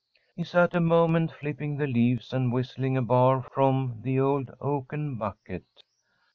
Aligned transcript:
He 0.35 0.43
sat 0.43 0.73
a 0.73 0.79
moment, 0.79 1.31
flipping 1.31 1.77
the 1.77 1.85
leaves 1.85 2.33
and 2.33 2.51
whistling 2.51 2.97
a 2.97 3.03
bar 3.03 3.43
from 3.53 3.99
"The 4.01 4.19
Old 4.19 4.49
Oaken 4.59 5.15
Bucket." 5.15 5.67